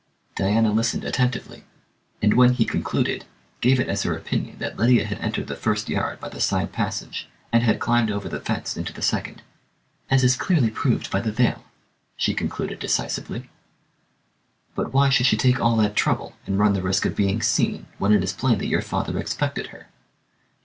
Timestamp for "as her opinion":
3.87-4.57